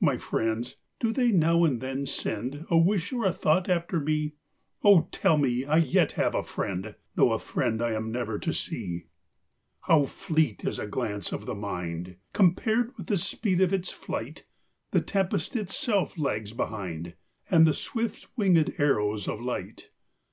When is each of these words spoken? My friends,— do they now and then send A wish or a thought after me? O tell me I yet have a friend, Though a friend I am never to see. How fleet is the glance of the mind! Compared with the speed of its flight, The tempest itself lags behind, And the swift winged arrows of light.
My 0.00 0.16
friends,— 0.16 0.74
do 0.98 1.12
they 1.12 1.30
now 1.30 1.62
and 1.62 1.80
then 1.80 2.04
send 2.04 2.64
A 2.72 2.76
wish 2.76 3.12
or 3.12 3.24
a 3.24 3.32
thought 3.32 3.68
after 3.68 4.00
me? 4.00 4.34
O 4.82 5.02
tell 5.12 5.38
me 5.38 5.64
I 5.64 5.76
yet 5.76 6.10
have 6.18 6.34
a 6.34 6.42
friend, 6.42 6.96
Though 7.14 7.32
a 7.32 7.38
friend 7.38 7.80
I 7.80 7.92
am 7.92 8.10
never 8.10 8.36
to 8.40 8.52
see. 8.52 9.06
How 9.82 10.06
fleet 10.06 10.64
is 10.64 10.78
the 10.78 10.88
glance 10.88 11.30
of 11.32 11.46
the 11.46 11.54
mind! 11.54 12.16
Compared 12.32 12.96
with 12.98 13.06
the 13.06 13.16
speed 13.16 13.60
of 13.60 13.72
its 13.72 13.92
flight, 13.92 14.44
The 14.90 15.02
tempest 15.02 15.54
itself 15.54 16.18
lags 16.18 16.52
behind, 16.52 17.14
And 17.48 17.64
the 17.64 17.72
swift 17.72 18.26
winged 18.34 18.74
arrows 18.78 19.28
of 19.28 19.40
light. 19.40 19.90